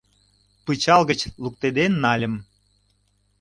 [0.65, 2.33] Пычал гыч луктеден нальым.